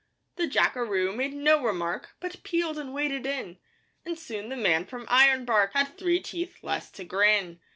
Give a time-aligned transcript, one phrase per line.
[0.35, 3.59] The Jackaroo made no remark But peeled and waded in,
[4.03, 7.59] And soon the Man from Ironbark Had three teeth less to grin!